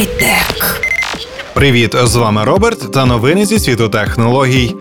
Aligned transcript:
Хай-тек. 0.00 0.80
Привіт, 1.54 1.96
з 2.04 2.16
вами 2.16 2.44
Роберт 2.44 2.92
та 2.92 3.06
новини 3.06 3.46
зі 3.46 3.58
світу 3.58 3.88
технологій. 3.88 4.74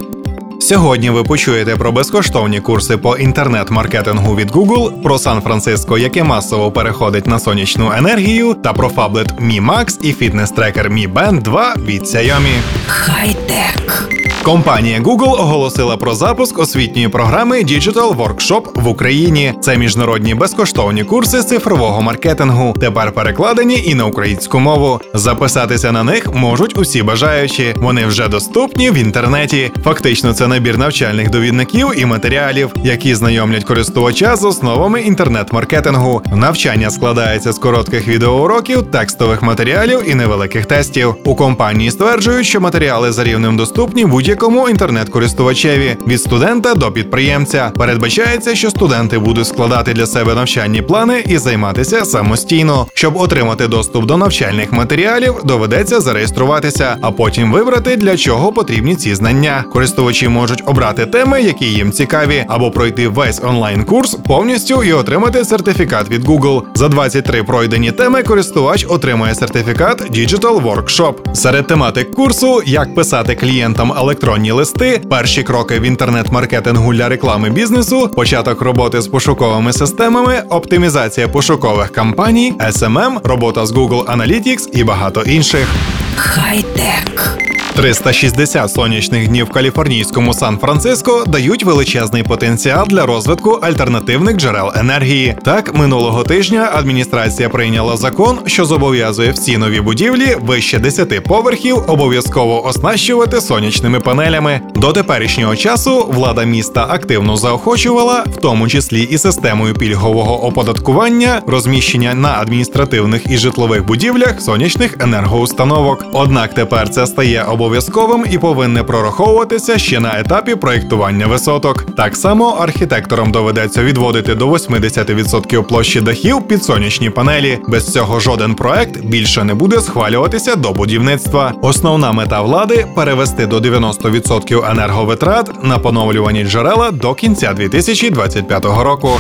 Сьогодні 0.61 1.09
ви 1.09 1.23
почуєте 1.23 1.75
про 1.75 1.91
безкоштовні 1.91 2.59
курси 2.59 2.97
по 2.97 3.17
інтернет-маркетингу 3.17 4.35
від 4.35 4.51
Google, 4.51 5.01
про 5.03 5.19
Сан-Франциско, 5.19 5.97
яке 5.97 6.23
масово 6.23 6.71
переходить 6.71 7.27
на 7.27 7.39
сонячну 7.39 7.91
енергію, 7.91 8.53
та 8.53 8.73
про 8.73 8.89
фаблет 8.89 9.31
Mi 9.41 9.65
Max 9.65 9.99
і 10.01 10.13
фітнес-трекер 10.13 10.89
Mi 10.89 11.13
Band 11.13 11.41
2 11.41 11.75
від 11.77 12.01
Xiaomi. 12.01 12.59
Хай-тек. 12.87 14.09
Компанія 14.43 14.99
Google 14.99 15.41
оголосила 15.41 15.97
про 15.97 16.15
запуск 16.15 16.59
освітньої 16.59 17.07
програми 17.07 17.57
Digital 17.57 18.15
Workshop 18.15 18.81
в 18.81 18.87
Україні. 18.87 19.53
Це 19.61 19.77
міжнародні 19.77 20.35
безкоштовні 20.35 21.03
курси 21.03 21.43
цифрового 21.43 22.01
маркетингу. 22.01 22.75
Тепер 22.79 23.11
перекладені 23.11 23.83
і 23.85 23.95
на 23.95 24.05
українську 24.05 24.59
мову. 24.59 25.01
Записатися 25.13 25.91
на 25.91 26.03
них 26.03 26.33
можуть 26.33 26.77
усі 26.77 27.03
бажаючі. 27.03 27.75
Вони 27.77 28.05
вже 28.05 28.27
доступні 28.27 28.91
в 28.91 28.95
інтернеті. 28.95 29.71
Фактично, 29.83 30.33
це 30.33 30.47
набір 30.47 30.77
навчальних 30.77 31.29
довідників 31.29 31.87
і 31.97 32.05
матеріалів, 32.05 32.69
які 32.83 33.15
знайомлять 33.15 33.63
користувача 33.63 34.35
з 34.35 34.43
основами 34.43 35.01
інтернет-маркетингу. 35.01 36.21
Навчання 36.35 36.89
складається 36.89 37.51
з 37.51 37.57
коротких 37.57 38.07
відеоуроків, 38.07 38.83
текстових 38.91 39.41
матеріалів 39.41 40.09
і 40.09 40.15
невеликих 40.15 40.65
тестів. 40.65 41.15
У 41.25 41.35
компанії 41.35 41.91
стверджують, 41.91 42.47
що 42.47 42.61
матеріали 42.61 43.11
за 43.11 43.23
рівнем 43.23 43.57
доступні 43.57 44.05
будь-якому 44.29 44.69
інтернет-користувачеві 44.69 45.97
від 46.07 46.21
студента 46.21 46.73
до 46.73 46.91
підприємця. 46.91 47.71
Передбачається, 47.77 48.55
що 48.55 48.69
студенти 48.69 49.19
будуть 49.19 49.47
складати 49.47 49.93
для 49.93 50.05
себе 50.05 50.35
навчальні 50.35 50.81
плани 50.81 51.23
і 51.27 51.37
займатися 51.37 52.05
самостійно. 52.05 52.87
Щоб 52.93 53.17
отримати 53.17 53.67
доступ 53.67 54.05
до 54.05 54.17
навчальних 54.17 54.71
матеріалів, 54.71 55.35
доведеться 55.43 55.99
зареєструватися, 55.99 56.97
а 57.01 57.11
потім 57.11 57.51
вибрати 57.51 57.95
для 57.95 58.17
чого 58.17 58.51
потрібні 58.51 58.95
ці 58.95 59.15
знання. 59.15 59.63
Користувачі 59.73 60.27
можуть 60.27 60.63
обрати 60.65 61.05
теми, 61.05 61.41
які 61.41 61.65
їм 61.65 61.91
цікаві, 61.91 62.45
або 62.47 62.71
пройти 62.71 63.07
весь 63.07 63.41
онлайн-курс 63.43 64.17
повністю 64.27 64.83
і 64.83 64.93
отримати 64.93 65.45
сертифікат 65.45 66.09
від 66.09 66.25
Google. 66.25 66.61
За 66.75 66.87
23 66.87 67.43
пройдені 67.43 67.91
теми 67.91 68.23
користувач 68.23 68.85
отримує 68.89 69.35
сертифікат 69.35 70.01
Digital 70.01 70.63
Workshop. 70.63 71.35
Серед 71.35 71.67
тематик 71.67 72.11
курсу 72.11 72.61
як 72.65 72.95
писати 72.95 73.35
клієнтам 73.35 73.91
електронні 74.19 74.51
листи, 74.51 75.01
перші 75.09 75.43
кроки 75.43 75.79
в 75.79 75.83
інтернет-маркетингу 75.83 76.93
для 76.93 77.09
реклами 77.09 77.49
бізнесу, 77.49 78.09
початок 78.15 78.61
роботи 78.61 79.01
з 79.01 79.07
пошуковими 79.07 79.73
системами, 79.73 80.43
оптимізація 80.49 81.27
пошукових 81.27 81.91
кампаній, 81.91 82.53
SMM, 82.59 83.19
робота 83.23 83.65
з 83.65 83.71
Google 83.71 84.05
Analytics 84.05 84.69
і 84.73 84.83
багато 84.83 85.21
інших. 85.21 85.67
Хай-тек. 86.15 87.48
360 87.79 88.71
сонячних 88.71 89.27
днів 89.27 89.45
в 89.45 89.49
каліфорнійському 89.49 90.33
Сан-Франциско 90.33 91.23
дають 91.27 91.63
величезний 91.63 92.23
потенціал 92.23 92.85
для 92.87 93.05
розвитку 93.05 93.51
альтернативних 93.51 94.37
джерел 94.37 94.71
енергії. 94.75 95.35
Так, 95.43 95.73
минулого 95.73 96.23
тижня 96.23 96.69
адміністрація 96.73 97.49
прийняла 97.49 97.97
закон, 97.97 98.39
що 98.45 98.65
зобов'язує 98.65 99.31
всі 99.31 99.57
нові 99.57 99.81
будівлі 99.81 100.35
вище 100.41 100.79
10 100.79 101.23
поверхів 101.23 101.83
обов'язково 101.87 102.65
оснащувати 102.65 103.41
сонячними 103.41 103.99
панелями. 103.99 104.61
До 104.75 104.91
теперішнього 104.93 105.55
часу 105.55 106.05
влада 106.11 106.43
міста 106.43 106.87
активно 106.89 107.37
заохочувала, 107.37 108.23
в 108.27 108.37
тому 108.37 108.67
числі 108.67 109.01
і 109.01 109.17
системою 109.17 109.73
пільгового 109.73 110.45
оподаткування, 110.45 111.41
розміщення 111.47 112.13
на 112.13 112.29
адміністративних 112.39 113.21
і 113.29 113.37
житлових 113.37 113.85
будівлях 113.85 114.41
сонячних 114.41 114.97
енергоустановок. 114.99 116.05
Однак 116.13 116.53
тепер 116.53 116.89
це 116.89 117.07
стає 117.07 117.45
обов'язковим 117.69 118.25
і 118.31 118.37
повинне 118.37 118.83
прораховуватися 118.83 119.77
ще 119.77 119.99
на 119.99 120.19
етапі 120.19 120.55
проєктування 120.55 121.27
висоток. 121.27 121.85
Так 121.95 122.15
само 122.15 122.49
архітекторам 122.49 123.31
доведеться 123.31 123.83
відводити 123.83 124.35
до 124.35 124.47
80% 124.49 125.63
площі 125.63 126.01
дахів 126.01 126.47
під 126.47 126.63
сонячні 126.63 127.09
панелі. 127.09 127.59
Без 127.67 127.93
цього 127.93 128.19
жоден 128.19 128.55
проект 128.55 129.05
більше 129.05 129.43
не 129.43 129.53
буде 129.53 129.81
схвалюватися 129.81 130.55
до 130.55 130.71
будівництва. 130.71 131.53
Основна 131.61 132.11
мета 132.11 132.41
влади 132.41 132.85
перевести 132.95 133.45
до 133.45 133.59
90% 133.59 134.71
енерговитрат 134.71 135.63
на 135.63 135.79
поновлювані 135.79 136.43
джерела 136.45 136.91
до 136.91 137.13
кінця 137.13 137.53
2025 137.53 138.65
року. 138.65 139.11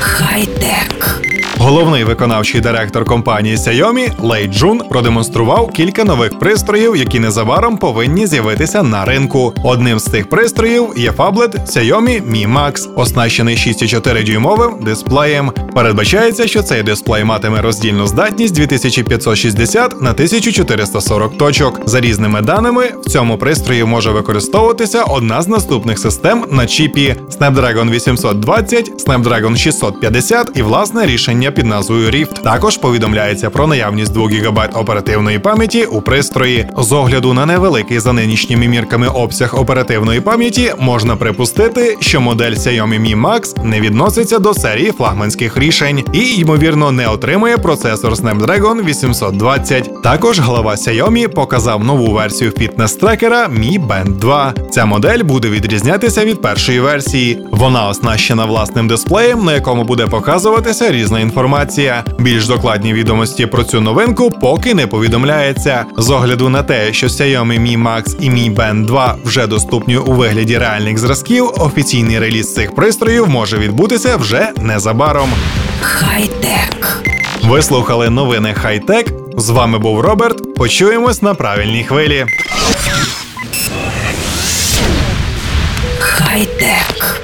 Хай-тек. 0.00 1.29
Головний 1.62 2.04
виконавчий 2.04 2.60
директор 2.60 3.04
компанії 3.04 3.56
Xiaomi 3.56 4.12
Лей 4.20 4.46
Джун 4.46 4.78
продемонстрував 4.78 5.70
кілька 5.70 6.04
нових 6.04 6.38
пристроїв, 6.38 6.96
які 6.96 7.20
незабаром 7.20 7.76
повинні 7.76 8.26
з'явитися 8.26 8.82
на 8.82 9.04
ринку. 9.04 9.54
Одним 9.64 9.98
з 9.98 10.04
цих 10.04 10.28
пристроїв 10.28 10.88
є 10.96 11.12
фаблет 11.12 11.54
Xiaomi 11.54 12.22
Mi 12.32 12.52
Max, 12.52 12.94
оснащений 12.96 13.56
6,4 13.56 14.24
дюймовим 14.24 14.72
дисплеєм. 14.82 15.52
Передбачається, 15.74 16.46
що 16.46 16.62
цей 16.62 16.82
дисплей 16.82 17.24
матиме 17.24 17.62
роздільну 17.62 18.06
здатність 18.06 18.54
2560 18.54 20.02
на 20.02 20.10
1440 20.10 21.38
точок. 21.38 21.80
За 21.88 22.00
різними 22.00 22.40
даними, 22.40 22.84
в 23.04 23.10
цьому 23.10 23.38
пристрої 23.38 23.84
може 23.84 24.10
використовуватися 24.10 25.02
одна 25.02 25.42
з 25.42 25.48
наступних 25.48 25.98
систем 25.98 26.44
на 26.50 26.66
чіпі 26.66 27.16
Snapdragon 27.38 27.90
820, 27.90 29.06
Snapdragon 29.06 29.56
650 29.56 30.50
і 30.54 30.62
власне 30.62 31.06
рішення 31.06 31.49
під 31.50 31.66
назвою 31.66 32.10
Rift. 32.10 32.42
Також 32.42 32.76
повідомляється 32.76 33.50
про 33.50 33.66
наявність 33.66 34.12
2 34.12 34.28
ГБ 34.28 34.58
оперативної 34.74 35.38
пам'яті 35.38 35.84
у 35.84 36.00
пристрої. 36.00 36.66
З 36.78 36.92
огляду 36.92 37.34
на 37.34 37.46
невеликий 37.46 37.98
за 37.98 38.12
нинішніми 38.12 38.68
мірками 38.68 39.08
обсяг 39.08 39.60
оперативної 39.60 40.20
пам'яті 40.20 40.72
можна 40.78 41.16
припустити, 41.16 41.96
що 42.00 42.20
модель 42.20 42.52
Xiaomi 42.52 43.00
Mi 43.00 43.20
Max 43.20 43.64
не 43.64 43.80
відноситься 43.80 44.38
до 44.38 44.54
серії 44.54 44.92
флагманських 44.92 45.58
рішень 45.58 46.04
і, 46.12 46.34
ймовірно, 46.36 46.92
не 46.92 47.08
отримує 47.08 47.58
процесор 47.58 48.12
Snapdragon 48.12 48.84
820. 48.84 50.02
Також 50.02 50.40
глава 50.40 50.72
Xiaomi 50.74 51.28
показав 51.28 51.84
нову 51.84 52.12
версію 52.12 52.50
фітнес-трекера 52.50 53.48
Mi 53.48 53.86
Band 53.86 54.18
2. 54.18 54.54
Ця 54.70 54.86
модель 54.86 55.22
буде 55.22 55.48
відрізнятися 55.48 56.24
від 56.24 56.42
першої 56.42 56.80
версії. 56.80 57.42
Вона 57.50 57.88
оснащена 57.88 58.44
власним 58.44 58.88
дисплеєм, 58.88 59.44
на 59.44 59.52
якому 59.52 59.84
буде 59.84 60.06
показуватися 60.06 60.92
різна 60.92 61.20
інформація. 61.40 62.04
Більш 62.18 62.46
докладні 62.46 62.92
відомості 62.92 63.46
про 63.46 63.64
цю 63.64 63.80
новинку 63.80 64.30
поки 64.30 64.74
не 64.74 64.86
повідомляється. 64.86 65.84
З 65.98 66.10
огляду 66.10 66.48
на 66.48 66.62
те, 66.62 66.92
що 66.92 67.06
Xiaomi 67.06 67.60
Mi 67.60 67.82
Max 67.82 68.16
і 68.20 68.30
Mi 68.30 68.54
Band 68.54 68.86
2 68.86 69.16
вже 69.24 69.46
доступні 69.46 69.96
у 69.96 70.12
вигляді 70.12 70.58
реальних 70.58 70.98
зразків, 70.98 71.50
офіційний 71.56 72.18
реліз 72.18 72.54
цих 72.54 72.74
пристроїв 72.74 73.28
може 73.28 73.58
відбутися 73.58 74.16
вже 74.16 74.52
незабаром. 74.56 75.30
Хай-тек. 75.80 77.02
Ви 77.42 77.62
слухали 77.62 78.10
новини 78.10 78.54
Хайтек. 78.54 79.12
З 79.36 79.50
вами 79.50 79.78
був 79.78 80.00
Роберт. 80.00 80.54
Почуємось 80.54 81.22
на 81.22 81.34
правильній 81.34 81.84
хвилі. 81.84 82.26
Хай-тек. 85.98 87.20